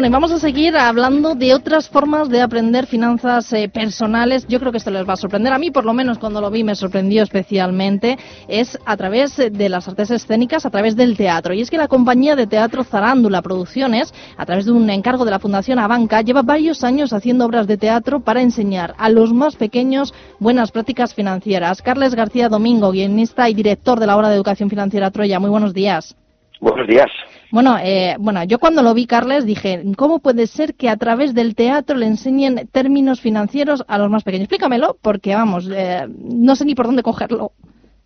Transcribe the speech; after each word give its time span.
Bueno, 0.00 0.12
y 0.12 0.14
vamos 0.14 0.32
a 0.32 0.38
seguir 0.38 0.78
hablando 0.78 1.34
de 1.34 1.52
otras 1.52 1.90
formas 1.90 2.30
de 2.30 2.40
aprender 2.40 2.86
finanzas 2.86 3.52
eh, 3.52 3.68
personales. 3.68 4.46
Yo 4.48 4.58
creo 4.58 4.72
que 4.72 4.78
esto 4.78 4.90
les 4.90 5.06
va 5.06 5.12
a 5.12 5.16
sorprender. 5.16 5.52
A 5.52 5.58
mí, 5.58 5.70
por 5.70 5.84
lo 5.84 5.92
menos, 5.92 6.16
cuando 6.16 6.40
lo 6.40 6.50
vi, 6.50 6.64
me 6.64 6.74
sorprendió 6.74 7.22
especialmente. 7.22 8.16
Es 8.48 8.78
a 8.86 8.96
través 8.96 9.36
de 9.36 9.68
las 9.68 9.86
artes 9.88 10.10
escénicas, 10.10 10.64
a 10.64 10.70
través 10.70 10.96
del 10.96 11.18
teatro. 11.18 11.52
Y 11.52 11.60
es 11.60 11.68
que 11.68 11.76
la 11.76 11.86
compañía 11.86 12.34
de 12.34 12.46
teatro 12.46 12.82
Zarándula 12.82 13.42
Producciones, 13.42 14.14
a 14.38 14.46
través 14.46 14.64
de 14.64 14.72
un 14.72 14.88
encargo 14.88 15.26
de 15.26 15.32
la 15.32 15.38
Fundación 15.38 15.78
Abanca, 15.78 16.22
lleva 16.22 16.40
varios 16.40 16.82
años 16.82 17.12
haciendo 17.12 17.44
obras 17.44 17.66
de 17.66 17.76
teatro 17.76 18.20
para 18.20 18.40
enseñar 18.40 18.94
a 18.96 19.10
los 19.10 19.34
más 19.34 19.56
pequeños 19.56 20.14
buenas 20.38 20.70
prácticas 20.70 21.12
financieras. 21.12 21.82
Carles 21.82 22.14
García 22.14 22.48
Domingo, 22.48 22.90
guionista 22.90 23.50
y 23.50 23.54
director 23.54 24.00
de 24.00 24.06
la 24.06 24.16
obra 24.16 24.30
de 24.30 24.36
educación 24.36 24.70
financiera 24.70 25.10
Troya. 25.10 25.38
Muy 25.38 25.50
buenos 25.50 25.74
días. 25.74 26.16
Buenos 26.58 26.88
días. 26.88 27.10
Bueno, 27.52 27.78
eh, 27.82 28.16
bueno, 28.20 28.44
yo 28.44 28.58
cuando 28.60 28.82
lo 28.82 28.94
vi, 28.94 29.06
Carles, 29.06 29.44
dije, 29.44 29.82
¿cómo 29.96 30.20
puede 30.20 30.46
ser 30.46 30.74
que 30.74 30.88
a 30.88 30.96
través 30.96 31.34
del 31.34 31.56
teatro 31.56 31.96
le 31.96 32.06
enseñen 32.06 32.68
términos 32.70 33.20
financieros 33.20 33.84
a 33.88 33.98
los 33.98 34.08
más 34.08 34.22
pequeños? 34.22 34.44
Explícamelo, 34.44 34.96
porque 35.02 35.34
vamos, 35.34 35.68
eh, 35.72 36.06
no 36.08 36.54
sé 36.54 36.64
ni 36.64 36.74
por 36.76 36.86
dónde 36.86 37.02
cogerlo. 37.02 37.52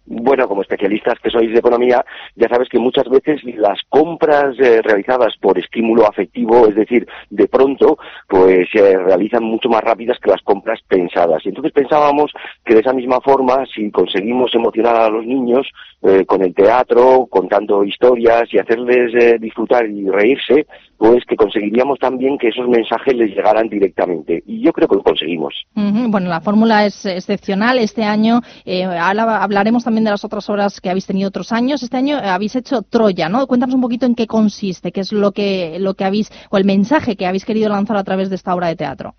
Bueno, 0.07 0.47
como 0.47 0.61
especialistas 0.61 1.19
que 1.23 1.31
sois 1.31 1.51
de 1.51 1.59
economía, 1.59 2.05
ya 2.37 2.49
sabes 2.49 2.69
que 2.69 2.79
muchas 2.79 3.09
veces 3.09 3.43
las 3.57 3.79
compras 3.89 4.55
eh, 4.59 4.83
realizadas 4.83 5.35
por 5.41 5.59
estímulo 5.59 6.07
afectivo, 6.07 6.67
es 6.69 6.75
decir, 6.75 7.07
de 7.31 7.49
pronto, 7.49 7.97
pues 8.29 8.69
se 8.71 8.99
realizan 8.99 9.45
mucho 9.45 9.71
más 9.71 9.83
rápidas 9.83 10.19
que 10.21 10.31
las 10.31 10.43
compras 10.43 10.81
pensadas. 10.87 11.41
Y 11.45 11.49
entonces 11.49 11.73
pensábamos 11.73 12.33
que 12.67 12.75
de 12.75 12.81
esa 12.81 12.93
misma 12.93 13.21
forma, 13.23 13.65
si 13.75 13.91
conseguimos 13.91 14.55
emocionar 14.55 14.97
a 14.97 15.09
los 15.09 15.25
niños 15.25 15.67
eh, 16.03 16.27
con 16.27 16.43
el 16.43 16.55
teatro, 16.55 17.27
contando 17.31 17.83
historias 17.83 18.43
y 18.53 18.59
hacerles 18.59 19.15
eh, 19.15 19.39
disfrutar 19.41 19.89
y 19.89 20.07
reírse, 20.07 20.67
pues 20.99 21.25
que 21.25 21.35
conseguiríamos 21.35 21.99
también 21.99 22.37
que 22.37 22.49
esos 22.49 22.69
mensajes 22.69 23.15
les 23.15 23.31
llegaran 23.31 23.69
directamente. 23.69 24.43
Y 24.47 24.63
yo 24.63 24.73
creo 24.73 24.87
que 24.87 24.97
lo 24.97 25.03
conseguimos. 25.03 25.55
Bueno, 25.75 26.29
la 26.29 26.41
fórmula 26.41 26.85
es 26.87 27.05
excepcional. 27.07 27.79
Este 27.79 28.05
año 28.05 28.41
hablaremos 28.67 29.85
también 29.85 29.94
de 30.03 30.11
las 30.11 30.25
otras 30.25 30.51
obras 30.51 30.81
que 30.81 30.91
habéis 30.91 31.07
tenido 31.07 31.29
otros 31.29 31.53
años. 31.53 31.83
Este 31.83 31.97
año 31.97 32.17
habéis 32.17 32.57
hecho 32.57 32.83
Troya, 32.83 33.29
¿no? 33.29 33.47
Cuéntanos 33.47 33.75
un 33.75 33.83
poquito 33.83 34.07
en 34.07 34.17
qué 34.17 34.27
consiste, 34.27 34.91
qué 34.91 35.01
es 35.01 35.13
lo 35.13 35.31
que, 35.31 35.77
lo 35.79 35.95
que 35.95 36.05
habéis, 36.05 36.33
o 36.51 36.57
el 36.57 36.65
mensaje 36.65 37.15
que 37.15 37.27
habéis 37.27 37.45
querido 37.45 37.69
lanzar 37.69 37.97
a 37.97 38.05
través 38.05 38.31
de 38.31 38.37
esta 38.37 38.55
obra 38.55 38.69
de 38.69 38.77
teatro. 38.77 39.15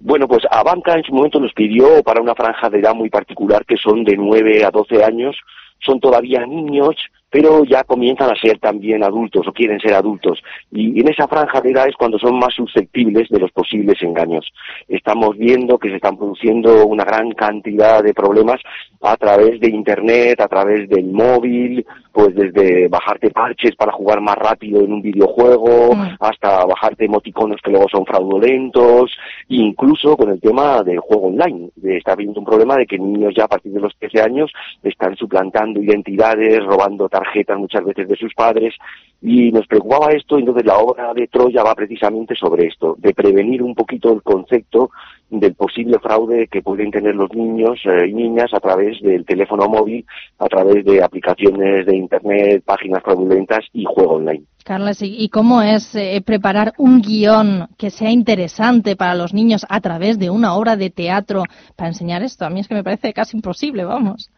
Bueno, 0.00 0.26
pues 0.26 0.42
Abanca 0.50 0.94
en 0.94 1.04
su 1.04 1.14
momento 1.14 1.38
nos 1.38 1.52
pidió 1.52 2.02
para 2.02 2.20
una 2.20 2.34
franja 2.34 2.68
de 2.68 2.80
edad 2.80 2.94
muy 2.94 3.10
particular 3.10 3.64
que 3.64 3.76
son 3.76 4.02
de 4.02 4.16
9 4.16 4.64
a 4.64 4.70
12 4.70 5.04
años, 5.04 5.36
son 5.84 6.00
todavía 6.00 6.44
niños, 6.46 6.96
pero 7.36 7.64
ya 7.64 7.84
comienzan 7.84 8.30
a 8.30 8.40
ser 8.40 8.58
también 8.58 9.04
adultos 9.04 9.46
o 9.46 9.52
quieren 9.52 9.78
ser 9.78 9.92
adultos. 9.92 10.42
Y 10.72 10.98
en 10.98 11.08
esa 11.08 11.28
franja 11.28 11.60
de 11.60 11.70
edad 11.70 11.86
es 11.86 11.94
cuando 11.94 12.18
son 12.18 12.38
más 12.38 12.54
susceptibles 12.54 13.28
de 13.28 13.38
los 13.38 13.52
posibles 13.52 14.00
engaños. 14.00 14.50
Estamos 14.88 15.36
viendo 15.36 15.76
que 15.76 15.90
se 15.90 15.96
están 15.96 16.16
produciendo 16.16 16.86
una 16.86 17.04
gran 17.04 17.32
cantidad 17.32 18.02
de 18.02 18.14
problemas 18.14 18.62
a 19.02 19.18
través 19.18 19.60
de 19.60 19.68
Internet, 19.68 20.40
a 20.40 20.48
través 20.48 20.88
del 20.88 21.12
móvil, 21.12 21.84
pues 22.10 22.34
desde 22.34 22.88
bajarte 22.88 23.30
parches 23.30 23.76
para 23.76 23.92
jugar 23.92 24.22
más 24.22 24.36
rápido 24.36 24.80
en 24.80 24.94
un 24.94 25.02
videojuego, 25.02 25.94
mm. 25.94 26.16
hasta 26.18 26.64
bajarte 26.64 27.04
emoticonos 27.04 27.60
que 27.62 27.70
luego 27.70 27.86
son 27.92 28.06
fraudulentos, 28.06 29.14
incluso 29.48 30.16
con 30.16 30.30
el 30.30 30.40
tema 30.40 30.82
del 30.82 31.00
juego 31.00 31.26
online. 31.26 31.68
Está 31.84 32.12
habiendo 32.12 32.40
un 32.40 32.46
problema 32.46 32.76
de 32.76 32.86
que 32.86 32.98
niños 32.98 33.34
ya 33.36 33.44
a 33.44 33.48
partir 33.48 33.72
de 33.72 33.80
los 33.80 33.94
13 33.98 34.22
años 34.22 34.50
están 34.82 35.14
suplantando 35.16 35.82
identidades, 35.82 36.64
robando 36.64 37.10
tarjetas 37.10 37.25
muchas 37.56 37.84
veces 37.84 38.08
de 38.08 38.16
sus 38.16 38.34
padres, 38.34 38.74
y 39.20 39.50
nos 39.50 39.66
preocupaba 39.66 40.12
esto, 40.12 40.38
entonces 40.38 40.64
la 40.64 40.78
obra 40.78 41.12
de 41.14 41.26
Troya 41.28 41.62
va 41.62 41.74
precisamente 41.74 42.34
sobre 42.34 42.66
esto, 42.66 42.96
de 42.98 43.14
prevenir 43.14 43.62
un 43.62 43.74
poquito 43.74 44.12
el 44.12 44.22
concepto 44.22 44.90
del 45.30 45.54
posible 45.54 45.98
fraude 45.98 46.46
que 46.48 46.62
pueden 46.62 46.90
tener 46.90 47.14
los 47.14 47.32
niños 47.32 47.80
eh, 47.84 48.08
y 48.08 48.14
niñas 48.14 48.52
a 48.52 48.60
través 48.60 49.00
del 49.00 49.24
teléfono 49.24 49.68
móvil, 49.68 50.04
a 50.38 50.46
través 50.46 50.84
de 50.84 51.02
aplicaciones 51.02 51.86
de 51.86 51.96
Internet, 51.96 52.62
páginas 52.64 53.02
fraudulentas 53.02 53.64
y 53.72 53.84
juego 53.84 54.14
online. 54.14 54.44
Carlos, 54.64 54.98
¿y 55.00 55.28
cómo 55.28 55.62
es 55.62 55.94
eh, 55.94 56.20
preparar 56.24 56.72
un 56.76 57.00
guion 57.00 57.68
que 57.78 57.90
sea 57.90 58.10
interesante 58.10 58.96
para 58.96 59.14
los 59.14 59.32
niños 59.32 59.64
a 59.68 59.80
través 59.80 60.18
de 60.18 60.28
una 60.28 60.54
obra 60.54 60.76
de 60.76 60.90
teatro 60.90 61.44
para 61.76 61.88
enseñar 61.88 62.22
esto? 62.22 62.44
A 62.44 62.50
mí 62.50 62.60
es 62.60 62.68
que 62.68 62.74
me 62.74 62.82
parece 62.84 63.12
casi 63.12 63.36
imposible, 63.36 63.84
vamos. 63.84 64.30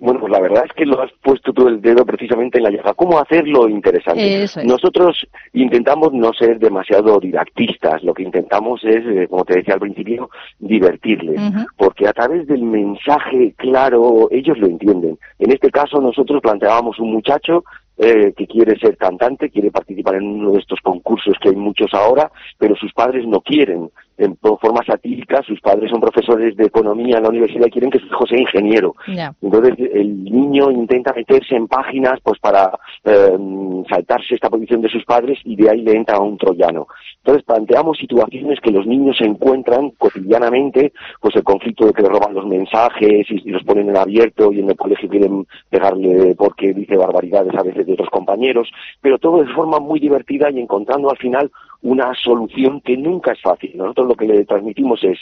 Bueno, 0.00 0.20
pues 0.20 0.30
la 0.30 0.40
verdad 0.40 0.64
es 0.64 0.72
que 0.74 0.86
lo 0.86 1.00
has 1.02 1.10
puesto 1.22 1.52
tú 1.52 1.66
el 1.66 1.80
dedo 1.80 2.06
precisamente 2.06 2.58
en 2.58 2.64
la 2.64 2.70
llaga. 2.70 2.94
¿Cómo 2.94 3.18
hacerlo 3.18 3.68
interesante? 3.68 4.46
Nosotros 4.64 5.26
intentamos 5.52 6.12
no 6.12 6.32
ser 6.32 6.60
demasiado 6.60 7.18
didactistas. 7.18 8.02
Lo 8.04 8.14
que 8.14 8.22
intentamos 8.22 8.84
es, 8.84 9.04
eh, 9.04 9.26
como 9.28 9.44
te 9.44 9.56
decía 9.56 9.74
al 9.74 9.80
principio, 9.80 10.30
divertirles. 10.60 11.40
Porque 11.76 12.06
a 12.06 12.12
través 12.12 12.46
del 12.46 12.62
mensaje 12.62 13.54
claro, 13.56 14.28
ellos 14.30 14.56
lo 14.58 14.68
entienden. 14.68 15.18
En 15.40 15.50
este 15.50 15.70
caso, 15.70 16.00
nosotros 16.00 16.40
planteábamos 16.42 17.00
un 17.00 17.12
muchacho 17.12 17.64
eh, 17.96 18.32
que 18.36 18.46
quiere 18.46 18.78
ser 18.78 18.96
cantante, 18.96 19.50
quiere 19.50 19.72
participar 19.72 20.14
en 20.14 20.26
uno 20.26 20.52
de 20.52 20.60
estos 20.60 20.78
concursos 20.80 21.34
que 21.40 21.48
hay 21.48 21.56
muchos 21.56 21.92
ahora, 21.92 22.30
pero 22.56 22.76
sus 22.76 22.92
padres 22.92 23.26
no 23.26 23.40
quieren 23.40 23.90
en 24.18 24.36
forma 24.36 24.84
satírica, 24.84 25.42
sus 25.42 25.60
padres 25.60 25.90
son 25.90 26.00
profesores 26.00 26.56
de 26.56 26.66
economía 26.66 27.18
en 27.18 27.22
la 27.22 27.28
universidad 27.28 27.66
y 27.66 27.70
quieren 27.70 27.90
que 27.90 28.00
su 28.00 28.06
hijo 28.06 28.26
sea 28.26 28.40
ingeniero. 28.40 28.94
Entonces 29.40 29.74
el 29.94 30.24
niño 30.24 30.70
intenta 30.70 31.12
meterse 31.14 31.54
en 31.54 31.68
páginas 31.68 32.18
pues 32.22 32.38
para 32.40 32.70
eh, 33.04 33.38
saltarse 33.88 34.34
esta 34.34 34.50
posición 34.50 34.80
de 34.80 34.88
sus 34.88 35.04
padres 35.04 35.38
y 35.44 35.56
de 35.56 35.70
ahí 35.70 35.82
le 35.82 35.96
entra 35.96 36.16
a 36.16 36.20
un 36.20 36.36
troyano. 36.36 36.88
Entonces 37.18 37.44
planteamos 37.44 37.98
situaciones 37.98 38.58
que 38.60 38.72
los 38.72 38.86
niños 38.86 39.16
se 39.18 39.24
encuentran 39.24 39.90
cotidianamente, 39.90 40.92
pues 41.20 41.36
el 41.36 41.44
conflicto 41.44 41.86
de 41.86 41.92
que 41.92 42.02
le 42.02 42.08
roban 42.08 42.34
los 42.34 42.46
mensajes 42.46 43.26
y, 43.30 43.48
los 43.50 43.62
ponen 43.62 43.88
en 43.88 43.96
abierto 43.96 44.52
y 44.52 44.60
en 44.60 44.70
el 44.70 44.76
colegio 44.76 45.08
quieren 45.08 45.46
pegarle 45.70 46.34
porque 46.36 46.74
dice 46.74 46.96
barbaridades 46.96 47.54
a 47.54 47.62
veces 47.62 47.86
de 47.86 47.92
otros 47.92 48.10
compañeros, 48.10 48.68
pero 49.00 49.18
todo 49.18 49.42
de 49.42 49.52
forma 49.52 49.78
muy 49.78 50.00
divertida 50.00 50.50
y 50.50 50.60
encontrando 50.60 51.10
al 51.10 51.16
final 51.18 51.50
una 51.82 52.12
solución 52.14 52.80
que 52.80 52.96
nunca 52.96 53.32
es 53.32 53.40
fácil. 53.40 53.72
Nosotros 53.76 54.08
lo 54.08 54.14
que 54.14 54.26
le 54.26 54.44
transmitimos 54.44 55.02
es, 55.04 55.18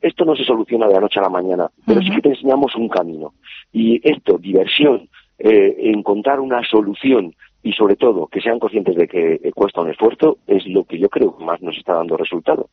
esto 0.00 0.24
no 0.24 0.34
se 0.34 0.44
soluciona 0.44 0.86
de 0.88 0.94
la 0.94 1.00
noche 1.00 1.20
a 1.20 1.22
la 1.22 1.28
mañana, 1.28 1.70
pero 1.86 2.00
sí 2.00 2.10
que 2.10 2.22
te 2.22 2.30
enseñamos 2.30 2.74
un 2.74 2.88
camino. 2.88 3.34
Y 3.72 4.00
esto, 4.02 4.38
diversión, 4.38 5.08
eh, 5.38 5.76
encontrar 5.78 6.40
una 6.40 6.62
solución 6.64 7.34
y 7.62 7.72
sobre 7.72 7.96
todo 7.96 8.26
que 8.26 8.40
sean 8.40 8.58
conscientes 8.58 8.96
de 8.96 9.06
que 9.06 9.52
cuesta 9.54 9.80
un 9.80 9.90
esfuerzo 9.90 10.38
es 10.46 10.66
lo 10.66 10.84
que 10.84 10.98
yo 10.98 11.08
creo 11.08 11.36
que 11.36 11.44
más 11.44 11.62
nos 11.62 11.76
está 11.76 11.94
dando 11.94 12.16
resultado. 12.16 12.68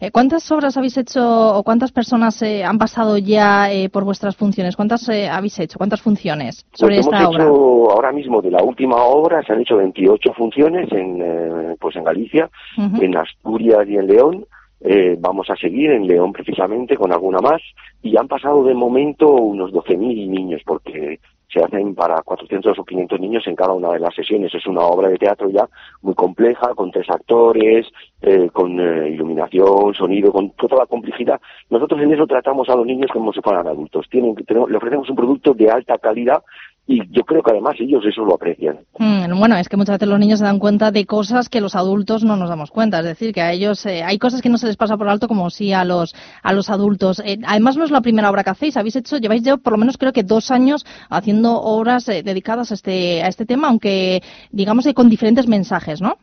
Eh, 0.00 0.10
¿Cuántas 0.10 0.50
obras 0.52 0.76
habéis 0.76 0.98
hecho 0.98 1.56
o 1.56 1.62
cuántas 1.62 1.92
personas 1.92 2.40
eh, 2.42 2.62
han 2.64 2.78
pasado 2.78 3.16
ya 3.16 3.72
eh, 3.72 3.88
por 3.88 4.04
vuestras 4.04 4.36
funciones? 4.36 4.76
¿Cuántas 4.76 5.08
habéis 5.08 5.58
hecho? 5.58 5.78
¿Cuántas 5.78 6.02
funciones 6.02 6.66
sobre 6.72 6.96
pues 6.96 7.06
esta 7.06 7.28
obra? 7.28 7.44
ahora 7.44 8.12
mismo 8.12 8.42
de 8.42 8.50
la 8.50 8.62
última 8.62 8.96
obra 8.96 9.42
se 9.42 9.52
han 9.52 9.62
hecho 9.62 9.76
28 9.76 10.32
funciones 10.34 10.92
en 10.92 11.76
pues 11.80 11.96
en 11.96 12.04
Galicia, 12.04 12.50
en 12.76 13.16
Asturias 13.16 13.88
y 13.88 13.96
en 13.96 14.06
León. 14.06 14.46
vamos 15.20 15.48
a 15.48 15.56
seguir 15.56 15.90
en 15.90 16.06
León 16.06 16.32
precisamente 16.32 16.96
con 16.96 17.12
alguna 17.12 17.38
más 17.38 17.62
y 18.02 18.16
han 18.16 18.28
pasado 18.28 18.62
de 18.64 18.74
momento 18.74 19.30
unos 19.30 19.72
12.000 19.72 20.28
niños 20.28 20.62
porque 20.66 21.18
se 21.52 21.60
hacen 21.60 21.94
para 21.94 22.22
400 22.22 22.77
o 22.77 22.77
500 22.77 22.77
en 23.34 23.56
cada 23.56 23.72
una 23.72 23.92
de 23.92 24.00
las 24.00 24.14
sesiones. 24.14 24.54
Es 24.54 24.66
una 24.66 24.80
obra 24.80 25.08
de 25.08 25.16
teatro 25.16 25.48
ya 25.50 25.68
muy 26.02 26.14
compleja, 26.14 26.74
con 26.74 26.90
tres 26.90 27.08
actores, 27.10 27.86
eh, 28.22 28.48
con 28.52 28.78
eh, 28.80 29.10
iluminación, 29.10 29.94
sonido, 29.94 30.32
con 30.32 30.50
toda 30.50 30.78
la 30.78 30.86
complejidad. 30.86 31.40
Nosotros 31.70 32.00
en 32.00 32.12
eso 32.12 32.26
tratamos 32.26 32.68
a 32.68 32.76
los 32.76 32.86
niños 32.86 33.10
como 33.12 33.32
si 33.32 33.40
fueran 33.40 33.66
adultos. 33.66 34.06
Tienen, 34.10 34.34
le 34.48 34.76
ofrecemos 34.76 35.08
un 35.10 35.16
producto 35.16 35.54
de 35.54 35.70
alta 35.70 35.98
calidad 35.98 36.42
y 36.90 37.02
yo 37.10 37.22
creo 37.22 37.42
que 37.42 37.50
además 37.50 37.76
ellos 37.78 38.02
eso 38.06 38.24
lo 38.24 38.34
aprecian. 38.34 38.78
Mm, 38.98 39.38
bueno, 39.38 39.56
es 39.58 39.68
que 39.68 39.76
muchas 39.76 39.96
veces 39.96 40.08
los 40.08 40.18
niños 40.18 40.38
se 40.38 40.46
dan 40.46 40.58
cuenta 40.58 40.90
de 40.90 41.04
cosas 41.04 41.50
que 41.50 41.60
los 41.60 41.76
adultos 41.76 42.24
no 42.24 42.36
nos 42.36 42.48
damos 42.48 42.70
cuenta, 42.70 43.00
es 43.00 43.04
decir, 43.04 43.34
que 43.34 43.42
a 43.42 43.52
ellos 43.52 43.84
eh, 43.84 44.02
hay 44.02 44.18
cosas 44.18 44.40
que 44.40 44.48
no 44.48 44.56
se 44.56 44.66
les 44.66 44.78
pasa 44.78 44.96
por 44.96 45.06
alto 45.06 45.28
como 45.28 45.50
sí 45.50 45.74
a 45.74 45.84
los 45.84 46.14
a 46.42 46.54
los 46.54 46.70
adultos. 46.70 47.20
Eh, 47.26 47.38
además 47.46 47.76
no 47.76 47.84
es 47.84 47.90
la 47.90 48.00
primera 48.00 48.30
obra 48.30 48.42
que 48.42 48.50
hacéis, 48.50 48.78
habéis 48.78 48.96
hecho, 48.96 49.18
lleváis 49.18 49.42
ya 49.42 49.58
por 49.58 49.74
lo 49.74 49.78
menos 49.78 49.98
creo 49.98 50.14
que 50.14 50.22
dos 50.22 50.50
años 50.50 50.86
haciendo 51.10 51.60
obras 51.60 52.08
eh, 52.08 52.22
dedicadas 52.22 52.70
a 52.70 52.74
este 52.74 53.22
a 53.22 53.28
este 53.28 53.44
tema, 53.44 53.68
aunque 53.68 54.22
digamos 54.50 54.88
con 54.94 55.10
diferentes 55.10 55.46
mensajes, 55.46 56.00
¿no? 56.00 56.16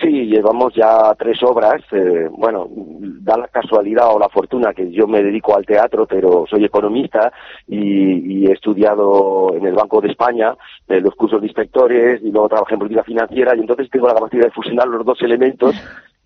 Sí, 0.00 0.26
llevamos 0.26 0.74
ya 0.74 1.14
tres 1.16 1.40
obras. 1.42 1.80
Eh, 1.92 2.28
bueno, 2.30 2.68
da 2.68 3.38
la 3.38 3.48
casualidad 3.48 4.12
o 4.12 4.18
la 4.18 4.28
fortuna 4.28 4.74
que 4.74 4.90
yo 4.90 5.06
me 5.06 5.22
dedico 5.22 5.56
al 5.56 5.64
teatro, 5.64 6.06
pero 6.06 6.46
soy 6.50 6.64
economista 6.64 7.32
y, 7.68 8.44
he 8.44 8.52
estudiado 8.52 9.54
en 9.54 9.64
el 9.64 9.74
Banco 9.74 10.02
de 10.02 10.08
España 10.08 10.54
eh, 10.88 11.00
los 11.00 11.14
cursos 11.14 11.40
de 11.40 11.46
inspectores 11.46 12.20
y 12.22 12.30
luego 12.30 12.48
trabajé 12.48 12.74
en 12.74 12.80
política 12.80 13.04
financiera 13.04 13.56
y 13.56 13.60
entonces 13.60 13.88
tengo 13.90 14.06
la 14.06 14.14
capacidad 14.14 14.44
de 14.44 14.50
fusionar 14.50 14.86
los 14.88 15.06
dos 15.06 15.22
elementos 15.22 15.74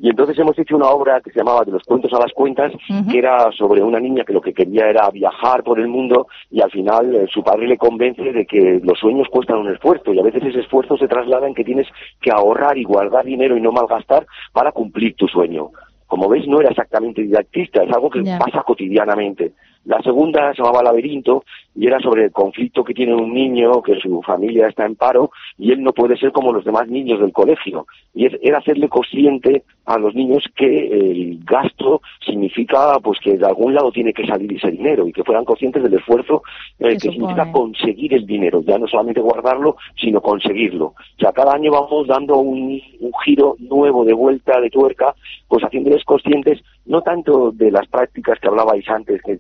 y 0.00 0.08
entonces 0.08 0.38
hemos 0.38 0.56
hecho 0.58 0.76
una 0.76 0.88
obra 0.90 1.20
que 1.20 1.30
se 1.30 1.40
llamaba 1.40 1.64
De 1.64 1.72
los 1.72 1.82
cuentos 1.82 2.12
a 2.12 2.20
las 2.20 2.32
cuentas, 2.32 2.72
que 3.10 3.18
era 3.18 3.50
sobre 3.52 3.82
una 3.82 3.98
niña 3.98 4.24
que 4.24 4.32
lo 4.32 4.40
que 4.40 4.52
quería 4.52 4.88
era 4.88 5.10
viajar 5.10 5.64
por 5.64 5.80
el 5.80 5.88
mundo 5.88 6.28
y 6.50 6.60
al 6.60 6.70
final 6.70 7.14
eh, 7.14 7.26
su 7.28 7.42
padre 7.42 7.66
le 7.66 7.76
convence 7.76 8.22
de 8.22 8.46
que 8.46 8.80
los 8.82 8.98
sueños 8.98 9.26
cuestan 9.30 9.58
un 9.58 9.72
esfuerzo 9.72 10.12
y 10.12 10.20
a 10.20 10.22
veces 10.22 10.44
ese 10.44 10.60
esfuerzo 10.60 10.96
se 10.96 11.08
traslada 11.08 11.48
en 11.48 11.54
que 11.54 11.64
tienes 11.64 11.88
que 12.20 12.30
ahorrar 12.30 12.78
y 12.78 12.84
guardar 12.84 13.24
dinero 13.24 13.56
y 13.56 13.60
no 13.60 13.72
malgastar 13.72 14.26
para 14.52 14.72
cumplir 14.72 15.14
tu 15.16 15.26
sueño. 15.26 15.70
Como 16.06 16.28
veis, 16.28 16.46
no 16.48 16.60
era 16.60 16.70
exactamente 16.70 17.20
didactista, 17.20 17.82
es 17.82 17.92
algo 17.92 18.08
que 18.08 18.22
pasa 18.22 18.62
cotidianamente. 18.62 19.52
La 19.88 20.02
segunda 20.02 20.52
se 20.52 20.62
llamaba 20.62 20.82
Laberinto 20.82 21.44
y 21.74 21.86
era 21.86 21.98
sobre 21.98 22.24
el 22.24 22.30
conflicto 22.30 22.84
que 22.84 22.92
tiene 22.92 23.14
un 23.14 23.32
niño, 23.32 23.80
que 23.80 23.98
su 23.98 24.20
familia 24.20 24.68
está 24.68 24.84
en 24.84 24.96
paro 24.96 25.30
y 25.56 25.72
él 25.72 25.82
no 25.82 25.94
puede 25.94 26.18
ser 26.18 26.30
como 26.30 26.52
los 26.52 26.62
demás 26.62 26.88
niños 26.88 27.20
del 27.20 27.32
colegio. 27.32 27.86
Y 28.12 28.26
era 28.46 28.58
hacerle 28.58 28.90
consciente 28.90 29.62
a 29.86 29.98
los 29.98 30.14
niños 30.14 30.44
que 30.54 30.88
el 30.88 31.42
gasto 31.42 32.02
significa 32.20 32.98
pues 33.02 33.18
que 33.20 33.38
de 33.38 33.46
algún 33.46 33.74
lado 33.74 33.90
tiene 33.90 34.12
que 34.12 34.26
salir 34.26 34.52
ese 34.52 34.70
dinero 34.70 35.08
y 35.08 35.12
que 35.12 35.24
fueran 35.24 35.46
conscientes 35.46 35.82
del 35.82 35.94
esfuerzo 35.94 36.42
eh, 36.80 36.98
que 37.00 37.10
significa 37.10 37.50
conseguir 37.50 38.12
el 38.12 38.26
dinero, 38.26 38.60
ya 38.60 38.76
no 38.76 38.86
solamente 38.86 39.22
guardarlo, 39.22 39.76
sino 39.98 40.20
conseguirlo. 40.20 40.88
O 40.88 41.18
sea, 41.18 41.32
cada 41.32 41.54
año 41.54 41.72
vamos 41.72 42.06
dando 42.06 42.36
un, 42.36 42.78
un 43.00 43.12
giro 43.24 43.56
nuevo 43.58 44.04
de 44.04 44.12
vuelta 44.12 44.60
de 44.60 44.68
tuerca, 44.68 45.14
pues 45.48 45.64
haciéndoles 45.64 46.04
conscientes 46.04 46.60
no 46.88 47.02
tanto 47.02 47.52
de 47.52 47.70
las 47.70 47.86
prácticas 47.86 48.40
que 48.40 48.48
hablabais 48.48 48.88
antes 48.88 49.20
de, 49.22 49.38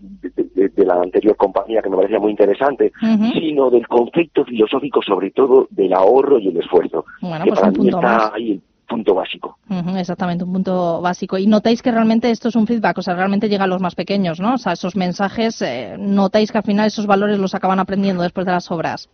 la 0.76 0.94
anterior 0.94 1.36
compañía, 1.36 1.82
que 1.82 1.90
me 1.90 1.96
parecía 1.96 2.18
muy 2.18 2.30
interesante, 2.30 2.92
sino 3.32 3.70
del 3.70 3.86
concepto 3.86 4.44
filosófico, 4.44 5.00
sobre 5.02 5.30
todo 5.30 5.68
del 5.70 5.92
ahorro 5.92 6.38
y 6.38 6.48
el 6.48 6.56
esfuerzo. 6.56 7.04
Bueno, 7.20 7.44
que 7.44 7.50
pues 7.50 7.60
para 7.60 7.72
mí 7.72 7.88
está 7.88 8.34
ahí 8.34 8.52
el 8.52 8.62
punto 8.86 9.14
básico. 9.14 9.58
exactamente, 9.96 10.44
un 10.44 10.52
punto 10.52 11.00
básico. 11.00 11.38
Y 11.38 11.46
notáis 11.46 11.82
que 11.82 11.92
realmente 11.92 12.30
esto 12.30 12.48
es 12.48 12.56
un 12.56 12.66
feedback, 12.66 12.98
o 12.98 13.02
sea, 13.02 13.14
realmente 13.14 13.48
llega 13.48 13.64
a 13.64 13.68
los 13.68 13.80
más 13.80 13.94
pequeños, 13.94 14.40
¿no? 14.40 14.54
O 14.54 14.58
sea, 14.58 14.72
esos 14.72 14.96
mensajes, 14.96 15.60
eh, 15.62 15.96
notáis 15.98 16.50
que 16.50 16.58
al 16.58 16.64
final 16.64 16.86
esos 16.86 17.06
valores 17.06 17.38
los 17.38 17.54
acaban 17.54 17.78
aprendiendo 17.78 18.22
después 18.22 18.46
de 18.46 18.52
las 18.52 18.70
obras. 18.70 19.08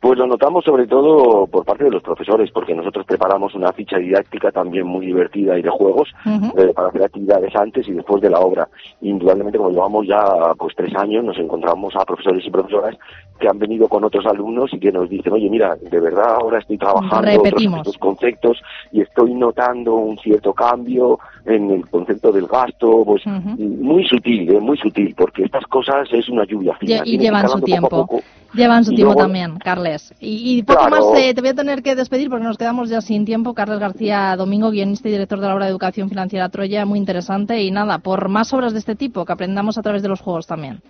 Pues 0.00 0.16
lo 0.16 0.28
notamos 0.28 0.64
sobre 0.64 0.86
todo 0.86 1.48
por 1.48 1.64
parte 1.64 1.82
de 1.82 1.90
los 1.90 2.02
profesores, 2.02 2.52
porque 2.52 2.72
nosotros 2.72 3.04
preparamos 3.04 3.56
una 3.56 3.72
ficha 3.72 3.98
didáctica 3.98 4.52
también 4.52 4.86
muy 4.86 5.06
divertida 5.06 5.58
y 5.58 5.62
de 5.62 5.70
juegos 5.70 6.08
eh, 6.24 6.72
para 6.72 6.88
hacer 6.88 7.02
actividades 7.02 7.54
antes 7.56 7.88
y 7.88 7.92
después 7.92 8.22
de 8.22 8.30
la 8.30 8.38
obra. 8.38 8.68
Indudablemente, 9.00 9.58
como 9.58 9.70
llevamos 9.70 10.06
ya 10.06 10.22
pues 10.56 10.76
tres 10.76 10.94
años, 10.94 11.24
nos 11.24 11.36
encontramos 11.38 11.96
a 11.96 12.04
profesores 12.04 12.46
y 12.46 12.50
profesoras 12.50 12.96
que 13.40 13.48
han 13.48 13.58
venido 13.58 13.88
con 13.88 14.04
otros 14.04 14.24
alumnos 14.26 14.72
y 14.72 14.78
que 14.78 14.92
nos 14.92 15.08
dicen, 15.08 15.32
oye, 15.32 15.50
mira, 15.50 15.74
de 15.74 16.00
verdad 16.00 16.36
ahora 16.40 16.58
estoy 16.58 16.78
trabajando 16.78 17.42
otros 17.80 17.98
conceptos 17.98 18.62
y 18.92 19.00
estoy 19.00 19.34
notando 19.34 19.94
un 19.94 20.16
cierto 20.18 20.52
cambio 20.52 21.18
en 21.48 21.70
el 21.70 21.88
concepto 21.88 22.32
del 22.32 22.46
gasto, 22.46 23.04
pues 23.04 23.22
muy 23.26 24.06
sutil, 24.06 24.50
eh, 24.50 24.60
muy 24.60 24.76
sutil, 24.76 25.14
porque 25.16 25.44
estas 25.44 25.64
cosas 25.64 26.08
es 26.12 26.28
una 26.28 26.44
lluvia 26.44 26.74
fina. 26.76 27.02
Y, 27.04 27.18
llevan 27.18 27.48
su 27.48 27.60
tiempo. 27.60 28.08
Llevan 28.54 28.84
su 28.84 28.94
tiempo 28.94 29.14
también, 29.14 29.58
Carles. 29.58 30.14
Y, 30.20 30.62
poco 30.62 30.88
más 30.88 31.04
eh, 31.16 31.34
te 31.34 31.40
voy 31.40 31.50
a 31.50 31.54
tener 31.54 31.82
que 31.82 31.94
despedir 31.94 32.30
porque 32.30 32.44
nos 32.44 32.56
quedamos 32.56 32.88
ya 32.88 33.00
sin 33.00 33.24
tiempo. 33.24 33.54
Carles 33.54 33.78
García 33.78 34.36
Domingo, 34.36 34.70
guionista 34.70 35.08
y 35.08 35.12
director 35.12 35.40
de 35.40 35.46
la 35.46 35.54
obra 35.54 35.66
de 35.66 35.70
Educación 35.70 36.08
Financiera 36.08 36.48
Troya, 36.48 36.86
muy 36.86 36.98
interesante. 36.98 37.62
Y 37.62 37.70
nada, 37.70 37.98
por 37.98 38.28
más 38.28 38.52
obras 38.54 38.72
de 38.72 38.78
este 38.78 38.94
tipo, 38.94 39.24
que 39.24 39.32
aprendamos 39.32 39.76
a 39.78 39.82
través 39.82 40.02
de 40.02 40.08
los 40.08 40.20
juegos 40.20 40.46
también. 40.46 40.80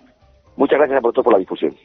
Muchas 0.55 0.77
gracias 0.77 0.97
a 0.97 1.01
vosotros 1.01 1.23
por 1.23 1.33
la 1.33 1.39
difusión. 1.39 1.75